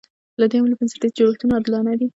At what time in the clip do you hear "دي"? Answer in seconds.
1.99-2.07